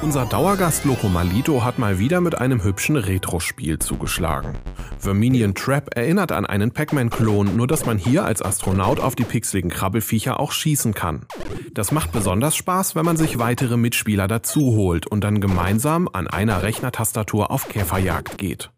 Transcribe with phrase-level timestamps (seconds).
[0.00, 4.56] Unser Dauergast Loco Malito hat mal wieder mit einem hübschen Retro-Spiel zugeschlagen.
[5.00, 9.70] Verminion Trap erinnert an einen Pac-Man-Klon, nur dass man hier als Astronaut auf die pixeligen
[9.72, 11.26] Krabbelfiecher auch schießen kann.
[11.72, 16.28] Das macht besonders Spaß, wenn man sich weitere Mitspieler dazu holt und dann gemeinsam an
[16.28, 18.70] einer Rechnertastatur auf Käferjagd geht.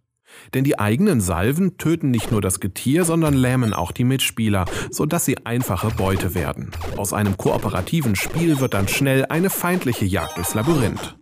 [0.54, 5.24] Denn die eigenen Salven töten nicht nur das Getier, sondern lähmen auch die Mitspieler, sodass
[5.24, 6.70] sie einfache Beute werden.
[6.96, 11.16] Aus einem kooperativen Spiel wird dann schnell eine feindliche Jagd durchs Labyrinth.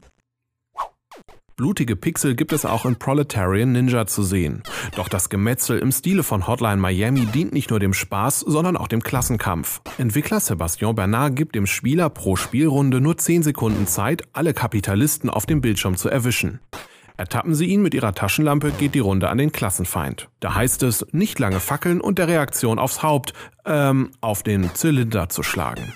[1.58, 4.62] Blutige Pixel gibt es auch in Proletarian Ninja zu sehen.
[4.94, 8.86] Doch das Gemetzel im Stile von Hotline Miami dient nicht nur dem Spaß, sondern auch
[8.86, 9.80] dem Klassenkampf.
[9.98, 15.46] Entwickler Sebastian Bernard gibt dem Spieler pro Spielrunde nur 10 Sekunden Zeit, alle Kapitalisten auf
[15.46, 16.60] dem Bildschirm zu erwischen.
[17.18, 20.28] Ertappen sie ihn mit ihrer Taschenlampe, geht die Runde an den Klassenfeind.
[20.38, 23.34] Da heißt es, nicht lange fackeln und der Reaktion aufs Haupt,
[23.66, 25.92] ähm, auf den Zylinder zu schlagen.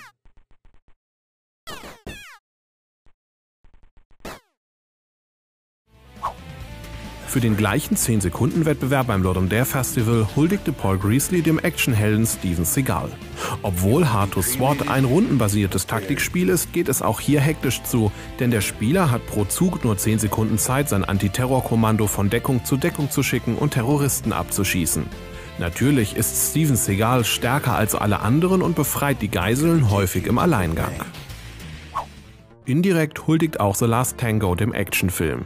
[7.33, 13.09] Für den gleichen 10-Sekunden-Wettbewerb beim Lord Dare Festival huldigte Paul Greasley dem Actionhelden Steven Seagal.
[13.63, 18.51] Obwohl Hard to SWAT ein rundenbasiertes Taktikspiel ist, geht es auch hier hektisch zu, denn
[18.51, 23.09] der Spieler hat pro Zug nur 10 Sekunden Zeit, sein Antiterrorkommando von Deckung zu Deckung
[23.09, 25.07] zu schicken und Terroristen abzuschießen.
[25.57, 30.93] Natürlich ist Steven Seagal stärker als alle anderen und befreit die Geiseln häufig im Alleingang.
[32.65, 35.45] Indirekt huldigt auch The Last Tango dem Actionfilm.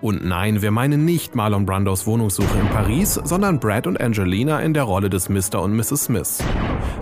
[0.00, 4.72] Und nein, wir meinen nicht Marlon Brandos Wohnungssuche in Paris, sondern Brad und Angelina in
[4.72, 5.60] der Rolle des Mr.
[5.60, 6.04] und Mrs.
[6.04, 6.38] Smith.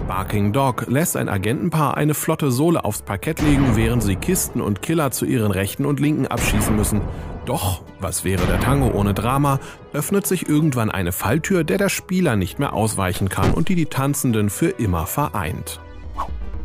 [0.09, 4.83] Barking Dog lässt ein Agentenpaar eine flotte Sohle aufs Parkett legen, während sie Kisten und
[4.83, 7.01] Killer zu ihren Rechten und Linken abschießen müssen.
[7.45, 9.61] Doch, was wäre der Tango ohne Drama,
[9.93, 13.87] öffnet sich irgendwann eine Falltür, der der Spieler nicht mehr ausweichen kann und die die
[13.87, 15.81] Tanzenden für immer vereint.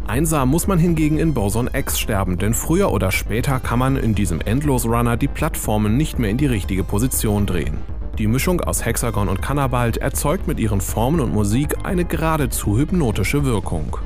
[0.05, 4.15] Einsam muss man hingegen in Boson X sterben, denn früher oder später kann man in
[4.15, 7.77] diesem Endlos-Runner die Plattformen nicht mehr in die richtige Position drehen.
[8.17, 13.45] Die Mischung aus Hexagon und Cannabalt erzeugt mit ihren Formen und Musik eine geradezu hypnotische
[13.45, 13.97] Wirkung.